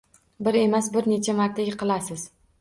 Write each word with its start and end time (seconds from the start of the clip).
Bir 0.47 0.55
emas 0.61 0.89
bir 0.95 1.09
necha 1.11 1.35
marta 1.41 1.67
yiqilasiz 1.69 2.25